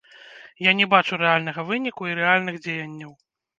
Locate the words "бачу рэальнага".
0.93-1.67